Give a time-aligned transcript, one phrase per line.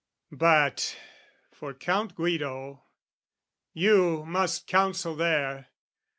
[0.31, 0.97] But
[1.51, 2.81] for Count Guido,
[3.71, 5.67] you must counsel there!